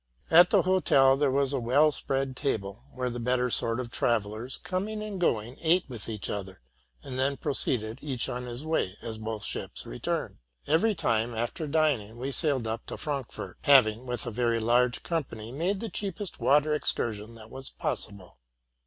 [0.31, 4.57] At a hotel there was a well spread table, where the better sort of travellers,
[4.63, 6.59] coming and going, ate with each other,
[7.03, 10.39] and then proceeded, each on his w ay, as both ships returned.
[10.65, 15.51] Every time, after dining, we sailed up to Frankfort, having, with a very large company,
[15.51, 18.39] made the cheapest water excursion that was possible.